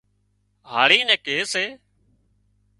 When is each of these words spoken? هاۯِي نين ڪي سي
هاۯِي 0.71 0.99
نين 1.07 1.11
ڪي 1.25 1.37
سي 1.51 1.65